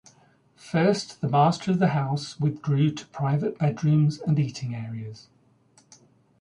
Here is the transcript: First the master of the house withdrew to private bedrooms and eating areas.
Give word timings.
First 0.55 1.21
the 1.21 1.29
master 1.29 1.69
of 1.69 1.77
the 1.77 1.89
house 1.89 2.39
withdrew 2.39 2.89
to 2.89 3.05
private 3.09 3.59
bedrooms 3.59 4.17
and 4.19 4.39
eating 4.39 4.73
areas. 4.73 5.27